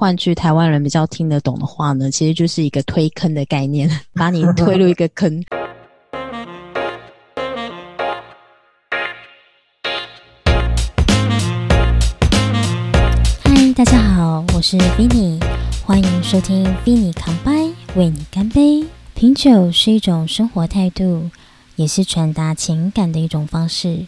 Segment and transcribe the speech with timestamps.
[0.00, 5.42] 换句台湾人比较听得懂的话呢，其实就是一个推坑的概念， 把你推入一个坑。
[13.42, 15.42] 嗨，大家好，我是 Vinny，
[15.84, 17.50] 欢迎收听 Vinny 康拜，
[17.96, 18.84] 为你干杯。
[19.16, 21.28] 品酒是一种生活态度，
[21.74, 24.06] 也是传达情感的一种方式。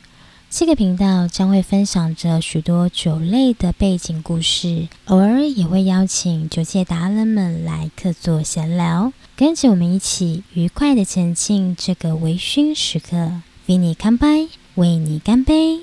[0.52, 13.30] 这个频道将会分享着许多酒类的背景故事，偶尔也会邀请酒界达人们来客座闲聊，跟着我们一起愉快的前进这个微醺时刻。
[13.68, 15.78] Vinny 干杯，为你干杯！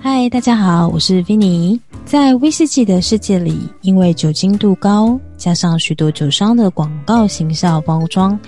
[0.00, 1.80] 嗨，大家好，我是 Vinny。
[2.04, 8.38] 在威士忌的世界里，因为酒精度高，加上许多酒商的广告行销包装。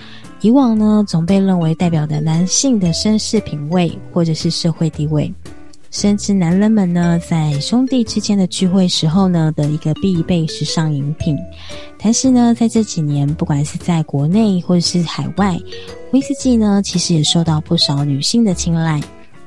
[0.41, 5.33] 以往呢，总被认为代表的男性的绅士品味或者是社会地位，
[5.91, 11.37] 甚至男人们呢在兄弟之间的聚会时候呢的一个必备时尚饮品。
[12.01, 15.59] 但是呢，在这几年，不管是在国内或者是海外，
[16.13, 19.01] 威士忌呢其实也受到不少女性的青睐。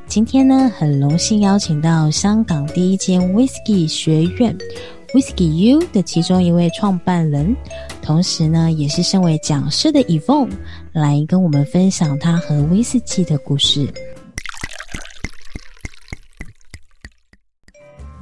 [0.07, 4.53] 今天呢，很荣幸邀请到香港第一间威士忌学院。
[5.13, 7.53] Whisky U 的其中一位创办人，
[8.01, 10.49] 同时呢，也是身为讲师的 Evon，
[10.93, 13.87] 来跟我们分享他和威士忌的故事。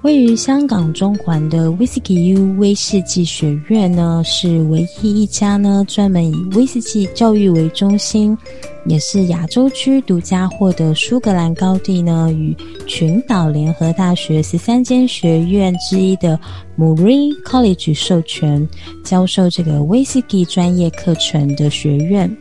[0.01, 8.37] 位于香港中环的 Whisky U 威士忌学院呢，是唯一一家呢专门以威士忌教育为中心，
[8.85, 12.55] 也是亚洲区独家获得苏格兰高地呢与
[12.87, 16.39] 群岛联合大学十三间学院之一的
[16.77, 18.65] Marine College 授权
[19.03, 22.33] 教授这个威士忌专业课程的学院。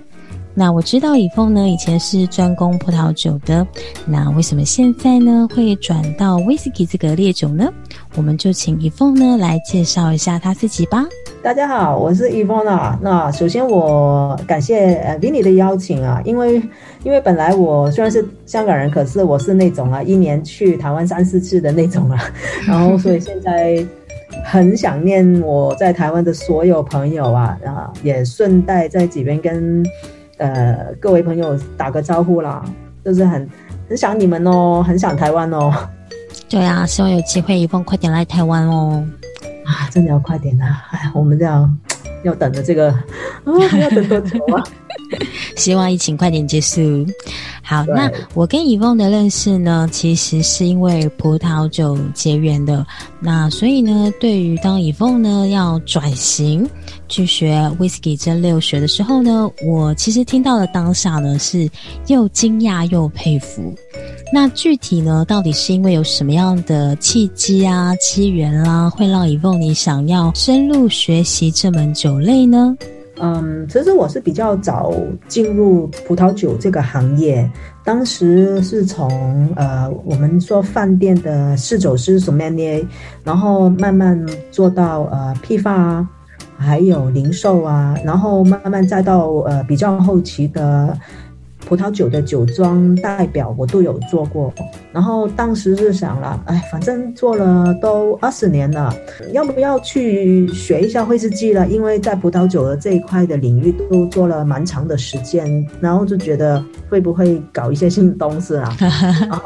[0.54, 3.64] 那我知道以凤呢，以前是专攻葡萄酒的。
[4.04, 7.72] 那为什么现在呢会转到威士忌这个烈酒呢？
[8.16, 11.06] 我们就请以凤呢来介绍一下他自己吧。
[11.44, 12.98] 大家好，我是以凤啊。
[13.00, 16.60] 那首先我感谢呃 Vinny 的邀请啊，因为
[17.04, 22.18] 因为本来我虽然是香港人，可是我是那种啊一年去台湾三四次的那种啊，
[22.66, 23.86] 然后所以现在
[24.44, 29.84] 很想念我在台湾的所有朋友啊啊，也顺带在这边跟。
[30.38, 32.64] 呃，各位朋友打个招呼啦，
[33.04, 33.48] 就是很
[33.88, 35.72] 很想你们哦，很想台湾哦。
[36.48, 39.06] 对啊，希望有机会一凤快点来台湾哦。
[39.64, 40.82] 啊，真的要快点啊！
[40.92, 41.68] 哎，我们要
[42.24, 44.64] 要等着这个啊，要等多久啊？
[45.56, 47.06] 希望疫情快点结束。
[47.62, 52.86] 好，那我跟以凤的认识呢，其实是因为葡萄酒结缘的。
[53.20, 56.68] 那所以呢，对于当以凤呢要转型
[57.08, 61.68] 去学 whisky 蒸馏学的时候呢，我其实听到了当下呢是
[62.06, 63.74] 又惊讶又佩服。
[64.32, 72.76] 那具体呢，到底是因为有什么样的契机啊、机缘啦，会让以凤你想要深入学习这门酒类呢？
[73.20, 74.92] 嗯，其实我是比较早
[75.26, 77.48] 进入葡萄酒这个行业，
[77.84, 82.86] 当时是从呃我们做饭店的侍酒师什么的
[83.24, 84.18] 然后慢慢
[84.50, 86.08] 做到呃批发啊，
[86.56, 90.96] 还有零售啊，然后慢慢再到呃比较后期的。
[91.68, 94.50] 葡萄酒的酒庄代表我都有做过，
[94.90, 98.90] 然后当时是想了，哎，反正做了都二十年了，
[99.32, 101.68] 要不要去学一下威士忌了？
[101.68, 105.46] 因为在葡萄酒的这一块的领域都做了蛮长的时间，
[105.78, 108.74] 然后就觉得会不会搞一些新东西啊？
[109.28, 109.42] 然后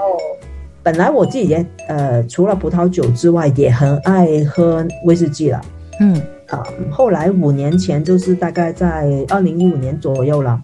[0.80, 5.60] 本来我自己也呃，除了葡萄酒之外，也很爱喝威士忌了。
[5.98, 6.14] 嗯，
[6.48, 10.62] 啊，后来五年前就是大概在二零一五年左右了。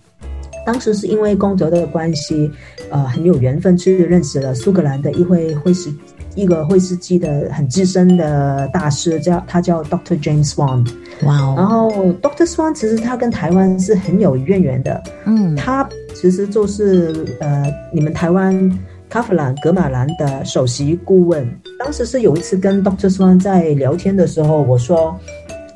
[0.69, 2.51] 当时是因为工作的关系，
[2.91, 5.91] 呃，很有缘分去认识了苏格兰的一位会士，
[6.35, 10.87] 一个会士机的很资深的大师，叫他叫 Doctor James Swan。
[11.23, 11.55] 哇哦！
[11.57, 11.91] 然后
[12.21, 15.03] Doctor Swan 其实他跟台湾是很有渊源的。
[15.25, 18.79] 嗯，他其实就是呃，你们台湾
[19.09, 21.51] 卡夫兰格马兰的首席顾问。
[21.79, 25.19] 当时是有一次跟 Doctor Swan 在聊天的时候，我说：“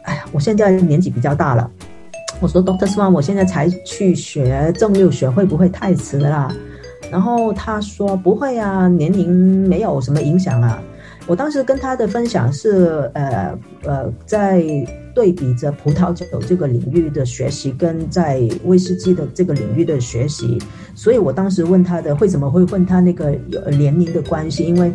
[0.04, 1.70] 哎呀，我现在年纪比较大了。”
[2.42, 6.52] 我说，Doctor Swan，我现在才去学正六学，会不会太迟了？
[7.08, 9.30] 然后他说不会啊，年龄
[9.68, 10.82] 没有什么影响啊。
[11.28, 14.60] 我当时跟他的分享是，呃呃，在
[15.14, 20.58] 对比着葡萄酒这个领域的学习，跟在威士忌的这个领域的学习，
[20.96, 23.30] 所以我当时问他的，为什么会问他那个
[23.70, 24.64] 年龄的关系？
[24.64, 24.92] 因为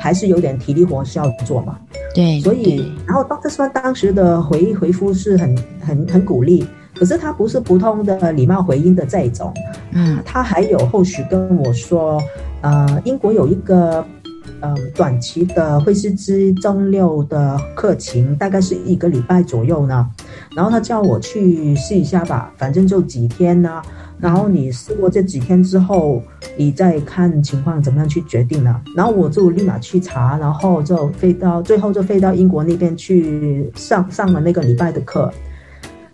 [0.00, 1.78] 还是有点体力活需要做嘛。
[2.14, 6.66] 对，所以然后 Doctor Swan 当时的回回复是很很很鼓励。
[6.98, 9.52] 可是他不是普通的礼貌回应的这一种，
[9.92, 12.20] 嗯，他还有后续跟我说，
[12.62, 14.04] 呃，英国有一个
[14.60, 20.08] 嗯短期的会师之蒸馏的课程，大概是一个礼拜左右呢。
[20.54, 23.82] 然后他叫我去试一下吧，反正就几天呢。
[24.18, 26.22] 然后你试过这几天之后，
[26.56, 28.80] 你再看情况怎么样去决定呢。
[28.96, 35.30] 然后我就立马去查，然后就飞到最后就飞到英国那边去上上了那个礼拜的课。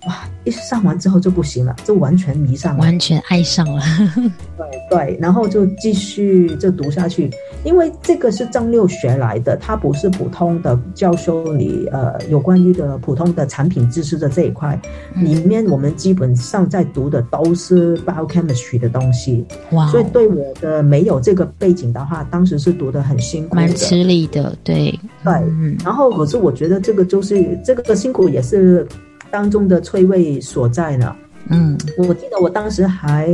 [0.07, 0.29] 哇！
[0.45, 3.81] 一上完之后就不行了，就完全迷上了，完全爱上了。
[4.59, 7.31] 对对，然后就继续就读下去，
[7.63, 14.77] 因为这个是正六学来的，它不是普通的教授你呃有关于的普通的产品知识的这一块，
[15.15, 19.45] 里面我们基本上在读的都是 biochemistry 的东西。
[19.71, 19.89] 哇！
[19.89, 24.57] 所以对我的没有这个背景的话，当时是读的很辛苦，蛮吃力的。
[24.65, 28.85] 对对，嗯然后可是我觉得这个就是这个辛苦也是。
[29.33, 31.17] 当中的脆味所在呢？
[31.49, 33.29] 嗯，我记得我当时还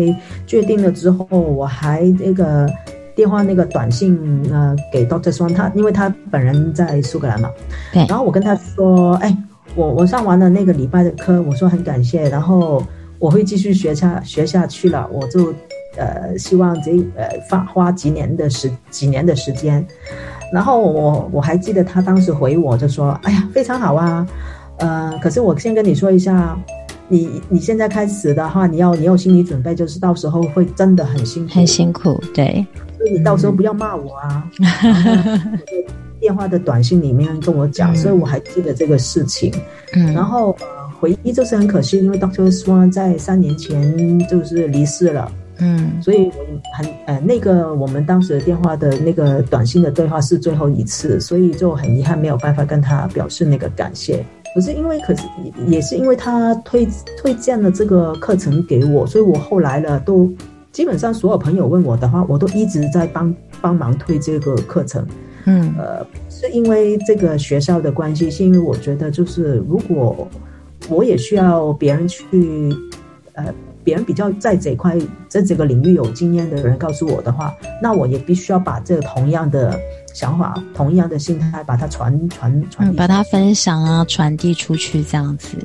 [0.47, 2.67] 决定了之后，我还那个
[3.15, 4.19] 电话那个短信
[4.50, 7.50] 呃给 Doctor Swan，他因为他本人在苏格兰嘛，
[7.93, 9.37] 对，然后我跟他说，哎，
[9.75, 12.83] 我我上完了那个礼拜的课，我说很感谢，然后
[13.19, 15.53] 我会继续学下学下去了，我就
[15.99, 19.87] 呃希望这呃花花几年的时几年的时间，
[20.50, 24.27] 然后我我还记得他当时回我就说，哎呀，非常好啊。
[24.78, 26.58] 呃，可是我先跟你说一下，
[27.08, 32.66] 你你现在开始的话，你要你有心理准备，就是到时候会真的很辛苦，很辛苦，对。
[32.96, 34.50] 所以你到时候不要骂我啊。
[36.20, 39.52] 电话的短信里面跟我讲，所以我还记得这个事情。
[39.94, 40.12] 嗯。
[40.12, 40.66] 然后呃，
[40.98, 45.30] 回忆就是很可惜，因为 Doctor Swan 在三年前就是离世了。
[45.58, 45.92] 嗯。
[46.02, 46.44] 所以我
[46.76, 54.25] 很呃，那个我们当时的电话的那个短信的对话是最后一次，所以就很遗憾没有办法跟他表示那个感谢。
[54.55, 55.23] 可是因为，可是
[55.67, 60.29] 也是因为他推推荐了这个课程给我，所以我后来呢，都
[60.73, 65.06] 基本上所有朋友问我的话，我都一直在帮帮忙推这个课程。
[65.45, 70.29] 嗯，呃，是因为这个学校的关系，是因为我觉得就是如果
[70.89, 72.27] 我也需要别人去，
[73.33, 73.55] 呃，
[73.88, 74.94] 别人比较在这块
[75.29, 79.81] 在这个领域有经验的人告诉我的话，那我也必须要把这个同样的。
[80.14, 85.56] 想法同样的心态，把它传传传，把它分享啊，传递出去这样子。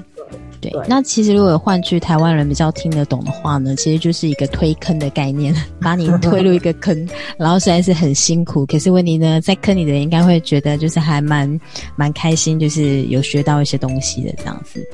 [0.61, 11.59] 对，那其实如果换句台湾人比较听得懂的话呢，其实就是一个推坑的概念， 把你推入一个坑， 然后虽然是很辛苦，可是问题呢，在坑里的人应该会觉得就是还蛮
[11.95, 14.85] 蛮开心，就是有学到一些东西的这样子。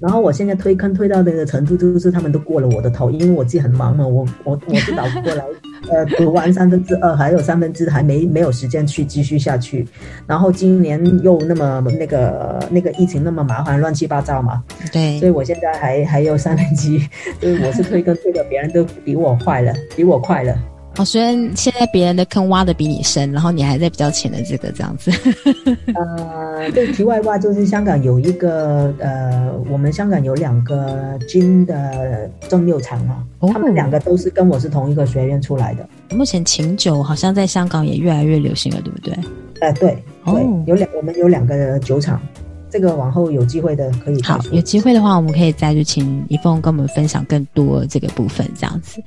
[0.00, 5.44] 然后我现在推坑推到那个程度，就是他们都过了我的头，因为我自己很忙嘛，我我我是倒不过来，
[5.90, 9.86] 呃，读完三分之二，还有三分之还没没有时间去继续下去。
[10.26, 14.62] 然后今年又那么那个那个疫情那么麻烦，乱七八糟嘛，
[14.92, 16.98] 对，所以我现在还还有三分之一，
[17.40, 20.56] 就是我是推坑推的，别人都比我快了，比我快了。
[20.98, 25.12] 哦，虽然现在别人的坑挖的比你深，然后你还在比较浅的这个这样子。
[25.94, 35.88] 呃，对，题外话就是香港有一个呃，我们香港有两个金的蒸馏厂嘛，他们两个都是跟我是同一个学院出来的。
[36.16, 39.14] 目前琴酒好像在香港也越来越流行了，对不对？
[39.60, 42.20] 呃，对，对，有两，我们有两个酒厂，
[42.68, 44.20] 这个往后有机会的可以。
[44.22, 49.00] 好，有机会的话，我们可以再去请一凤跟我们分享更多这个部分，这样子。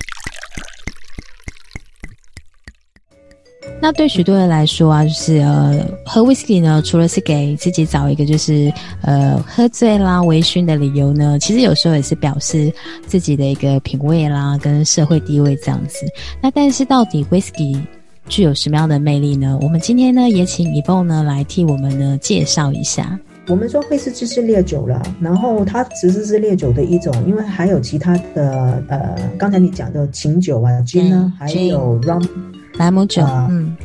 [3.81, 12.71] 那对许多人来说啊，就是呃，喝 whisky 呢，除了是给自己找一个就是呃喝醉啦、微醺的理由呢，其实有时候也是表示
[13.07, 16.06] 自己的一个品味啦，跟社会地位这样子。
[16.42, 17.76] 那但是到底 whisky
[18.28, 19.57] 具有什么样的魅力呢？
[19.64, 23.19] 我们今天呢也请 e v o 呢来替我们呢介绍一下。
[23.47, 32.23] 我们说威士忌是烈酒了，然后它其实是烈酒的一种，因为还有其他的呃，刚才你讲的琴酒啊，gin 呢，还有 rum。
[32.81, 33.78] 莱姆酒，嗯，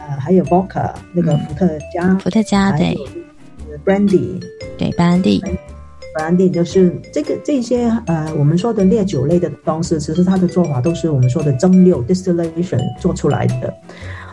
[0.00, 2.98] 呃，还有 vodka 那个伏特加，伏特加对
[3.84, 4.42] ，brandy。
[4.76, 5.40] 对，brandy。
[6.12, 13.72] Brandy 就是这个这些呃，我们说的烈酒类的方式，其实它的做法都是我们说的蒸馏 distillation 做出来的。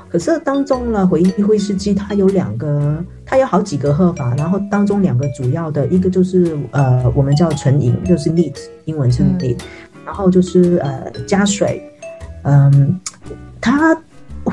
[0.10, 9.60] 可是当中呢，回忆威士忌它有两个，它有好几个喝法，然后当中两个主要的一个就是呃，我们叫纯饮，就是 neat，英文是 neat，
[10.04, 11.80] 然后就是呃加水，
[12.42, 13.00] 嗯。
[13.62, 13.96] 它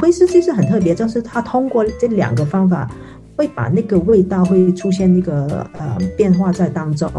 [0.02, 2.90] 威士忌是很特别，就是它通过这两个方法，
[3.36, 7.10] 会把那个味道会出现那个呃变化在当中，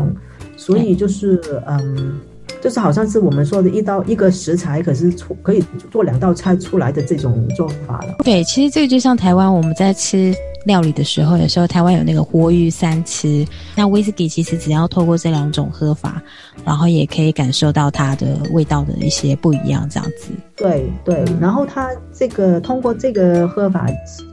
[0.56, 2.20] 所以就是嗯，
[2.62, 8.15] 就是好像是我们说的一道一个食材，可是出可以做两道菜出来的这种做法了。
[8.24, 10.34] 对，其实这个就像台湾我们在吃。
[10.67, 13.43] 料理的时候，有时候台湾有那个活鱼三吃，
[13.75, 16.21] 那威士忌其实只要透过这两种喝法，
[16.63, 20.31] 然后也可以感受到它的味道的一些不一样，这样子。
[20.55, 23.88] 对对，然后它这个通过这个喝法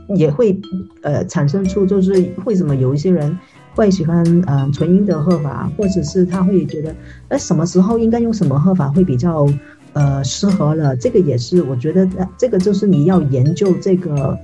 [0.09, 0.55] 也会
[1.01, 3.35] 呃产生出，就是为什么有一些人
[3.73, 6.93] 会喜欢嗯纯音的喝法，或者是他会觉得
[7.29, 9.47] 哎什么时候应该用什么喝法会比较
[9.93, 12.05] 呃适合了，这个也是我觉得
[12.37, 14.37] 这个就是你要研究这个。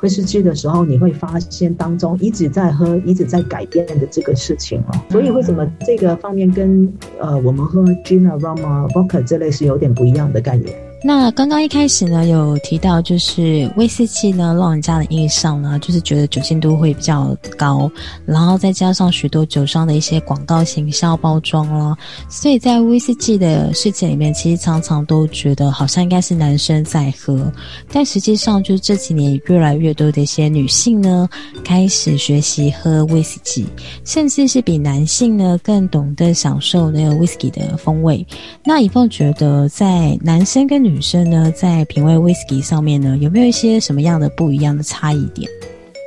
[0.00, 5.00] 威士忌的时候，你会发现当中一直在喝、一直在改变的这个事情哦。
[5.10, 8.56] 所以为什么这个方面跟呃我们喝 gin、rum、
[8.92, 10.87] vodka 这类是有点不一样的概念？
[11.00, 17.90] 那刚刚一开始呢，有提到就是威士忌呢，让人家的印象呢，就是觉得酒精度会比较高，
[18.26, 21.96] 然后再加上许多酒商的一些广告行销包装了，
[22.28, 27.50] 所以在威士忌的世界里面，其实常常都觉得好像应该是男生在喝，
[27.92, 31.28] 但实际上就是这几年越来越多的一些女性呢，
[31.64, 33.64] 开始学习喝威士忌，
[34.04, 38.26] 甚至是比男性呢更懂得享受那个威士忌的风味。
[38.64, 45.48] 那以凤觉得在男生跟女女生呢，在品味 whisky 上面呢，有没有一些什么样的不一样的差异点？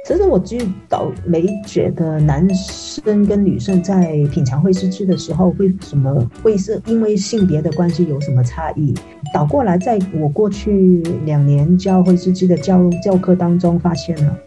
[0.08, 0.58] 其实我就
[0.90, 8.94] 倒没觉得男生跟女生在品尝威士忌的时候会什么会是因为性别的关系有什么差异。
[9.34, 14.38] 倒过来，在我过去两年教威士忌的教教课当中，发现了，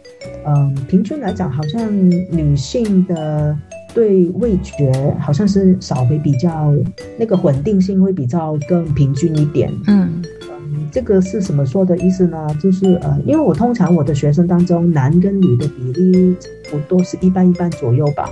[0.45, 1.89] 嗯，平均来讲，好像
[2.29, 3.57] 女性的。
[3.95, 6.71] 对味觉好像是稍微比较
[7.17, 9.71] 那个稳定性会比较更平均一点。
[9.87, 10.21] 嗯
[10.51, 12.45] 嗯，这个是什么说的意思呢？
[12.61, 16.35] 就是呃，因为我通常我的学生当中男跟女的比例
[16.69, 18.29] 不多是一半一半左右吧。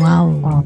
[0.00, 0.64] 哇哦啊。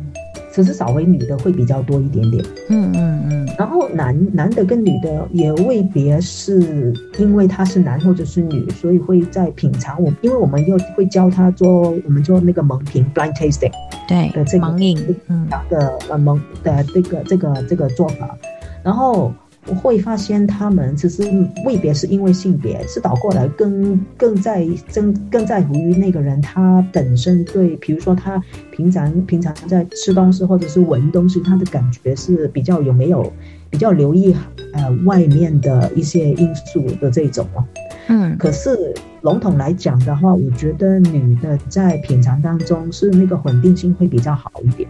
[0.53, 13.73] 只是稍微女的会比较多一点点，嗯嗯嗯，然后男男的跟女的也未必是因为他是男或者是女，所以会在品尝我，因为我们又会教他做我们做那个蒙品 blind tasting，
[14.09, 14.97] 对的这个盲饮
[15.69, 18.37] 的呃蒙的这个这个这个做法，
[18.83, 19.33] 然后。
[19.67, 21.23] 我会发现他们其实
[21.67, 33.33] 未必是因为性别，是倒过来更更在更更在乎于那个人他本身对，比如说他平常平常在吃东西或者是闻东西，他的感觉是比较有没有
[33.69, 34.35] 比较留意
[34.73, 37.65] 呃外面的一些因素的这种哦。
[38.09, 44.89] 嗯，可是笼统来讲的话，我觉得女的在品尝当中是那个稳定性会比较好一点。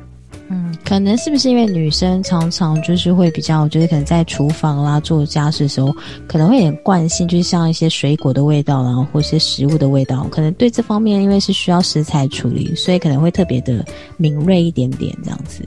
[0.50, 5.94] 嗯，可能是不是因为女生常常就是会比较，我觉得可能在厨房啦做家事的时候，
[6.26, 13.84] 可能会有点惯性，就是像一些水果的味道，然后或是食物的味道，可能对这方面因为是需要食材处理，所以可能会特别的
[14.16, 15.62] 敏锐一点点这样子。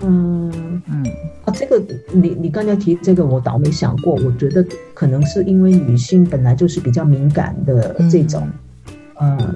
[0.00, 0.50] 嗯。
[0.86, 1.04] 嗯，
[1.44, 1.80] 啊，这个
[2.10, 4.64] 你你刚才提这个，我倒没想过，我觉得
[4.94, 8.48] 可能是因为女性本来就是比较敏感的这种，
[9.16, 9.54] 呃，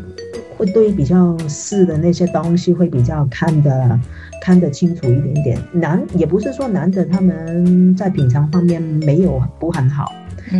[0.57, 4.01] 会对比较细的那些东西会比较看得。
[4.43, 10.13] 看得清楚一点点，男也不是说男的他们在品尝方面没有不很好，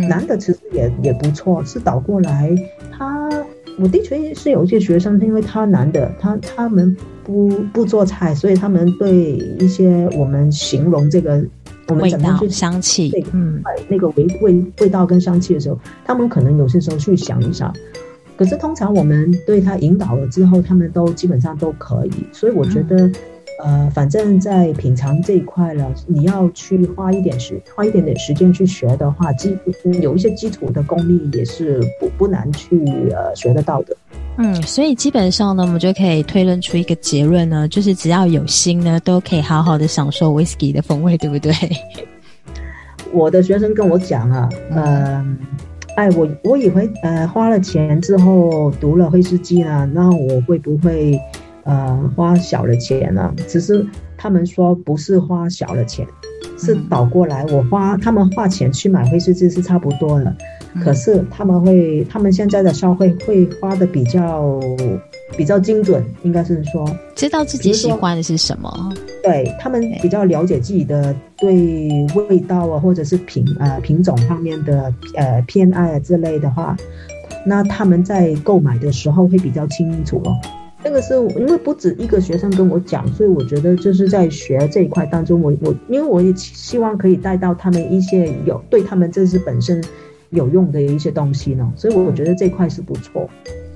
[0.09, 1.63] 男的其实也也不错。
[1.63, 2.49] 是倒过来，
[2.91, 3.29] 他
[3.77, 11.45] 我的确是有一些学生，因为他男的，他他们不不做菜，所以他们对一些我们形容这个
[11.87, 17.71] 我们怎么去香气，嗯，那个味味味道跟香气的时候，他们可能有些时候去想一想。
[18.37, 22.11] 可是通常我们对他引导了之后，他们都基本上都可以。
[22.31, 23.11] 所以我觉得。
[23.63, 29.57] 呃，反正在品尝这一块了，你要去花一点时，花一点点时间去学的话，基
[30.01, 32.77] 有一些基础的功力也是不不难去
[33.11, 33.95] 呃学得到的。
[34.35, 41.53] 嗯，所以基本上呢，我们就可以推论出一个结论呢，就是只要有心呢，都可以好好的享受威士忌的风味，对不对？
[43.13, 45.37] 我的学生跟我讲啊，嗯，
[45.95, 51.19] 哎，我我以为呃花了钱之后读了威士忌呢，那我会不会？
[51.67, 53.83] 呃，花小了钱呢，其实
[54.15, 56.05] 他们说不是花小了钱，
[56.59, 60.31] 是倒过来，我花他们花钱去买威士忌是差不多的，
[60.83, 64.59] 可是他们会，他们现在的消费会花的比较
[65.35, 66.87] 比较精准，应该是说。
[67.15, 68.93] 知道自己喜欢的是什么，
[69.25, 76.77] 对他们比较了解自己的对味道啊，或者是品呃品种方面的呃偏爱啊之类的话，
[77.43, 80.37] 那他们在购买的时候会比较清楚哦。
[80.83, 89.83] 这个是因为不止一个学生跟我讲，所以我觉得就是在学这一块当中，我我因为我也希望可以带到他们一些有对他们这是本身
[90.29, 93.27] 有用的一些东西呢，所以我觉得这块是不错。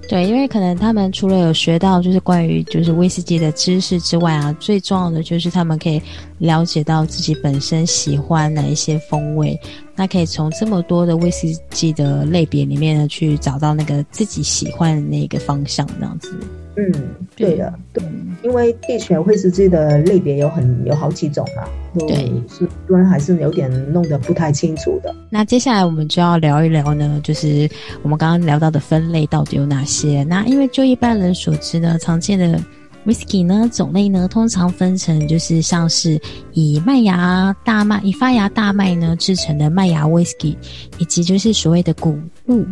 [0.10, 6.02] 对，因为可能他们除了有学到就是关于就是威士忌的知识之外啊，最重要的就是他们可以
[6.40, 9.56] 了解到自己本身喜欢哪一些风味，
[9.96, 16.34] 那可以从这么多的威士忌的类别里面呢，去找到那个自己喜欢的那个方向，这样子。
[16.76, 16.92] 嗯，
[17.36, 18.04] 对的，对，
[18.44, 21.64] 因为地权威士忌的类别有很有好几种嘛，
[22.08, 25.14] 对，是多人还是有点弄得不太清楚的。
[25.30, 27.70] 那接下来我们就要聊一聊呢，就是
[28.02, 30.24] 我们刚刚聊到的分类到底有哪些？
[30.24, 32.60] 那因为就一般人所知呢，常见的。
[33.06, 36.20] Whisky 呢，种类呢，通常分成就是像是
[36.52, 40.56] 以麦芽大麦、以发芽大麦呢制成的麦芽 Whisky，
[40.98, 42.20] 以及就是所谓的谷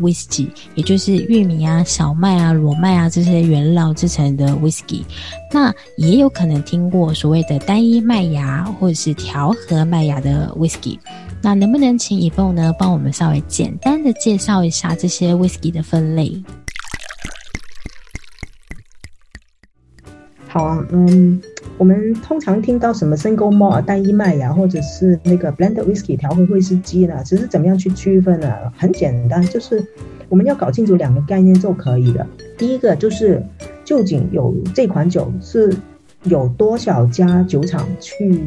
[0.02, 5.04] Whisky，也就是玉米啊、小麦啊、裸麦啊这些原料制成的 Whisky。
[5.52, 10.98] 那也有可能听过所谓的单一麦芽或者是调和麦芽的 Whisky。
[11.42, 16.44] 那能不能请以凤呢，帮我们稍微简单的介绍一下这些 Whisky 的分类？
[20.48, 21.40] 好啊，嗯，
[21.78, 27.22] 我们通常听到什么 single malt 单一麦芽，或者是那个 blended whisky 调和威士忌呢？
[27.24, 28.52] 其实怎么样去区分呢？
[28.76, 29.86] 很简单，就是
[30.28, 32.26] 我们要搞清楚两个概念就可以了。
[32.58, 33.44] 第一个就是
[33.86, 35.72] 究竟有这款酒是
[36.24, 38.42] 有多少家酒厂去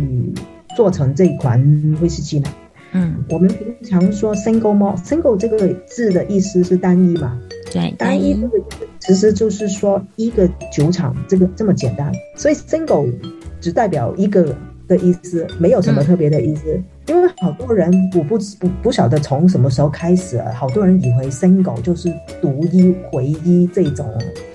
[0.77, 2.49] 做成这款威士忌呢？
[2.93, 7.41] 嗯，我们平常说 single malt，single 这个字的意思是单一嘛？
[7.71, 8.59] 对，单一这个
[8.99, 13.13] 其实就是说一个酒厂这个这么简单，所以 single
[13.61, 14.55] 只代表一个
[14.89, 16.81] 的意思，没有什么特别的意思。
[17.07, 24.07] 因为好多人我不不不晓得从什么时候开始，好多人以为 single 就是独一唯一这种，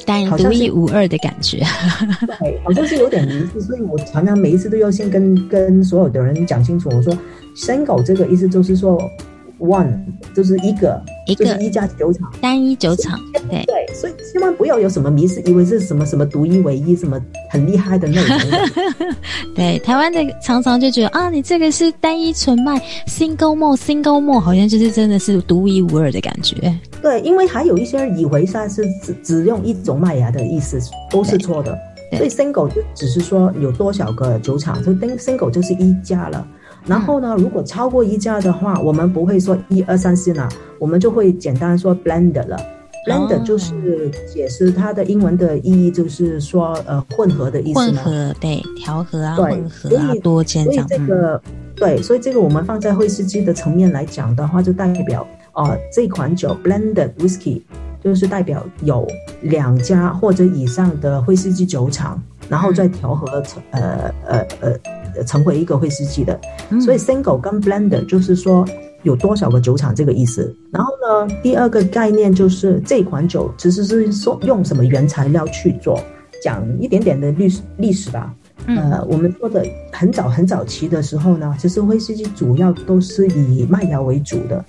[0.05, 1.59] 单独一无二的感觉。
[2.39, 7.17] 对，好像是有点迷思，所以我常常每一次都要先跟跟所有的人讲清楚，我说
[7.55, 8.99] single 这个意思就是说。
[9.57, 10.03] One
[10.35, 18.37] 就是一个，一个一家酒厂，单一酒厂，对对，所以千万不要有什么迷思，以为是什么什么独一唯一，什么很厉害的那种。
[19.55, 22.77] 对，台湾的常常就觉得啊，你这个是单一纯麦
[23.07, 26.55] ，single malt，single malt，好像就是真的是独一无二的感觉。
[27.01, 30.79] 对，因为还有一些人以为它是只只用一种麦芽的意思，
[31.09, 31.77] 都是错的。
[32.11, 36.47] 所以 single 就只是说有多少个酒厂，就 single 就是一家了。
[36.85, 40.47] 然后呢，如果超过一家的话，我们不会说一二三四呢，
[40.79, 42.57] 我们就会简单说 blend 了。
[43.07, 47.79] blend 就是解释它的英文的意义，就是说呃混合的意思。
[47.79, 50.87] 混合对，调和啊，混合啊，多间这样。
[50.87, 51.41] 所以这个
[51.75, 57.61] 对，所以这个我们放在威士忌的层面来讲的话，就代表啊这款酒 blended whisky
[58.03, 59.07] 就是代表有
[59.41, 64.79] 两家或者以上的威士忌酒厂，然后再调和成呃呃呃。
[65.23, 66.39] 成为一个威士忌的，
[66.81, 68.67] 所以 single 跟 blender 就是说
[69.03, 70.53] 有多少个酒厂这个意思。
[70.71, 75.99] 然后呢，第二个概念就是这款酒其实是说用什么原材料去做，
[76.43, 78.33] 讲一点点的历史历史吧。
[78.67, 84.63] 呃，我们说的很早很早期的时候呢，其实威士忌主要都是以麦芽为主的，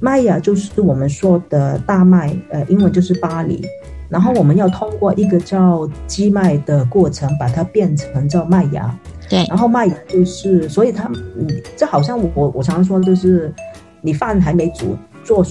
[0.00, 3.64] 麦芽就是我们说的大麦，呃，英文就是巴黎。
[4.08, 8.96] 然后我们要通过一个叫基麦的过程，把它变成叫麦芽。
[9.28, 13.52] 对，然后麦芽就是，所以它，嗯，这好像我我常常说，就是
[14.00, 15.44] 你饭还没煮做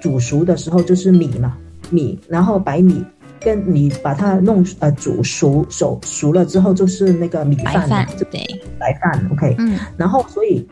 [0.00, 1.56] 煮熟的时候，就是米嘛，
[1.90, 3.04] 米，然后白米，
[3.40, 8.46] 跟你把它弄呃煮熟熟熟了之后，就是那个米饭嘛，对，
[8.78, 10.66] 白饭，OK，嗯，然后所以，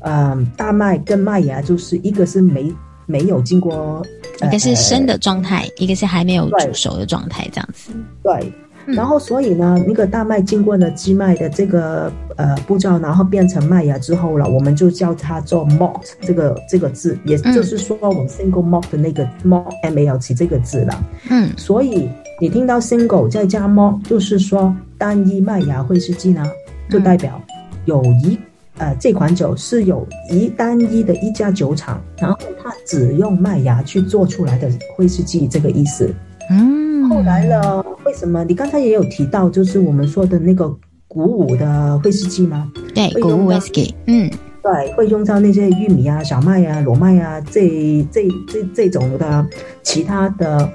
[0.00, 2.72] 嗯，大麦跟麦芽就是一个是没
[3.06, 4.02] 没有经过，
[4.42, 8.52] 一个是生的状态，一个是还没有煮熟的状态，这样子，对。
[8.86, 21.04] 然后，所以呢，那个大麦经过了机麦的这个呃步骤，然后变成麦芽之后了，我们就叫它做 malt 这个这个字，也就是说我们 single malt 的那个 malt m a l t 这个字了。
[21.28, 22.08] 嗯，所以
[22.40, 26.44] 你听到 single 再加 malt，就是说单一麦芽威士忌呢，
[26.88, 27.40] 就代表
[27.84, 28.36] 有一
[28.78, 36.12] 呃这款酒是有一单一的一家酒厂，然后它只用麦芽去做出来的威士忌，这个意思。
[36.50, 38.42] 嗯，后来了，为什么？
[38.42, 40.68] 你刚才也有提到，就是我们说的那个
[41.06, 42.68] 谷物的威士忌吗？
[42.92, 43.94] 对，谷物威士忌。
[44.06, 44.28] 嗯，
[44.64, 49.46] 对，会用到那些玉米啊、小麦啊、裸麦啊这这这这种的
[49.84, 50.68] 其他的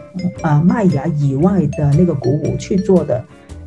[0.43, 3.21] 呃麦芽以外的那个谷物去做的。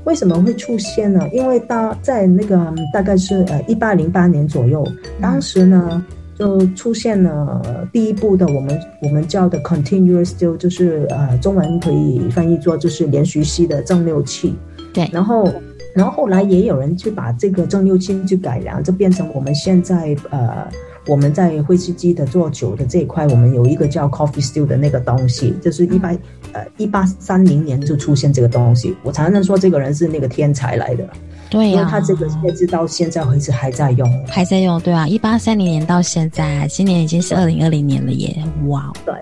[0.05, 1.29] 为什么会出现呢？
[1.31, 4.83] 因为大在那个大概是呃一八零八年左右，
[5.21, 6.03] 当时呢。
[6.39, 14.55] 就出现了第一步的，我们我们叫的 continuous still，就是呃，中文可以翻译作就是连续吸的正六器。
[14.95, 15.53] 对，然后
[15.95, 20.69] 然后后来也有人去把这个正六器去改良，就变成我们现在呃
[21.07, 26.11] 我们在威士忌的做酒的这一块，我们有一个叫 Coffee Still 的那个东西，就是一八
[26.53, 28.95] 呃一八三零年就出现这个东西。
[29.03, 31.09] 我常常说这个人是那个天才来的，
[31.51, 34.27] 对呀、因为他这个配置到现在为止还在用。
[34.27, 39.15] 还在用，对啊，一八三零年到现在，今年已经是二零二零年了耶，哇，对，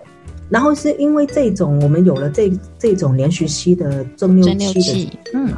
[0.48, 5.52] 然后是因为这种我们有了这这种连续期的蒸馏器的，嗯，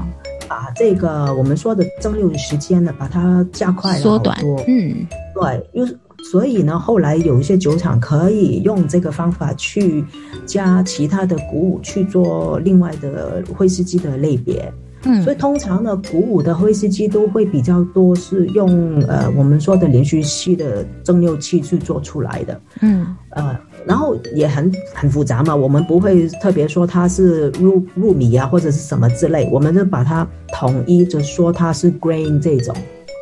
[0.46, 5.98] 把这个我们说的蒸馏的时间呢，把它加快了缩短好多，嗯，对，又是
[6.30, 10.04] 所以呢，后来有一些酒厂可以用这个方法去
[10.44, 14.70] 加其他的谷物去做另外的威士忌的类别。
[15.04, 22.60] 嗯，所以通常呢，谷物的威士忌都会比较多是用呃我们说的连续吸的蒸馏器去做出来的。
[22.80, 23.56] 嗯呃，
[23.86, 32.74] 然后也很很复杂嘛，我们不会特别说它是入入米啊或者是什么之类，我们就把它统一就说它是 grain 这种。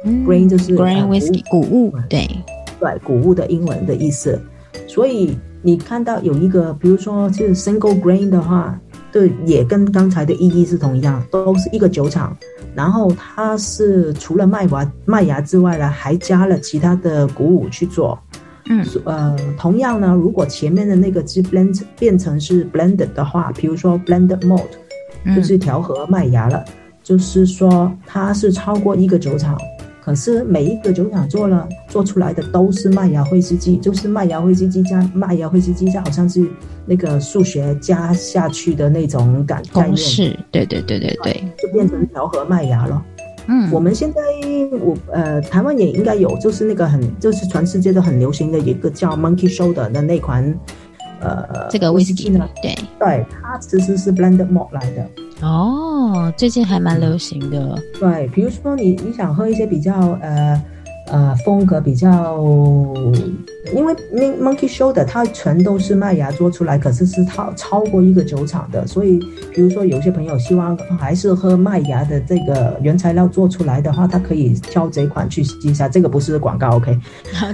[0.04, 2.28] 嗯 grain 就是 grain 呃 whisky 谷物，对，
[2.78, 4.40] 对，谷物的英文的意思。
[4.86, 8.78] 所以你看到有一个，比如说就是 single grain 的话，
[9.16, 12.36] 对，也跟刚才的意义是同一样，都是一个酒厂，
[12.74, 18.18] 然后它是除了麦芽麦芽之外呢，还加了其他的谷物去做。
[18.68, 24.68] 嗯呃，同样呢，如果前面的那个是 blend 变成是 blended 的话，比如说 blended malt，
[25.24, 26.62] 嗯就是调和麦芽了，
[27.02, 29.58] 就是说它是超过一个酒厂，
[30.06, 36.48] 可是每一个酒厂做了做出来的都是麦芽威士忌，就是麦芽威士忌加麦芽威士忌加，好像是
[36.84, 43.04] 那个数学加下去的那种感概念，公式，对对对对对，就变成调和麦芽了。
[43.48, 44.20] 嗯，我们现在
[44.78, 50.56] 我呃台湾也应该有，就是那个很就是全世界都很流行的一个叫 Monkey Shoulder 的那款
[51.20, 55.04] 呃这个威 whisky 呢，对，对，它其实是 blended malt 来的。
[55.42, 60.60] 哦，最近还蛮流行的，对，比如说你你想喝一些比较呃
[61.06, 62.38] 呃风格比较，
[63.74, 69.18] 因为那 Monkey Shoulder 它全都是麦芽做出来，可是是超超过一个酒厂的，所以
[69.54, 76.98] 比如说有些朋友希望还是喝麦芽的这个原材料做出来的话，他可以挑这款去试一下，这个不是广告，OK？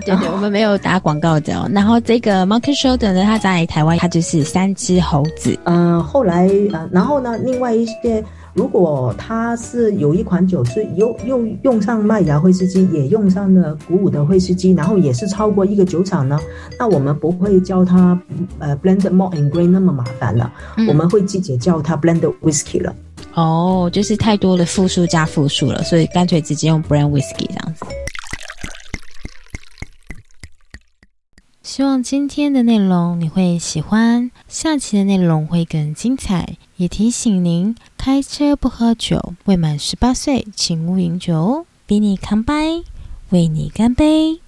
[0.04, 1.68] 对对，我们没有打广告的哦。
[1.72, 8.22] 然后这个 Monkey Shoulder 呢，它在台湾它就是三只猴子，呃，后来呃，然后呢，另外一些，
[8.54, 16.38] 如果它是有一款酒是又又用上麦芽威士忌，也用上了谷物的威士忌，然后也是超过一个酒厂呢，
[16.78, 18.20] 那我们不会叫它
[18.58, 22.94] 呃 blended malt and grain 那么麻烦了，嗯我们会直接叫它 blended whisky 了。
[23.34, 27.86] 哦，就是太多的复数加复数了，所以干脆直接用 brand whisky 这样子。
[31.74, 36.58] 希望今天的内容你会喜欢，下期的内容会更精彩。
[36.76, 41.64] 也提醒您，开车不喝酒，未满十八岁请勿饮酒哦。
[41.86, 42.82] 比你康拜，
[43.30, 44.41] 为你干杯。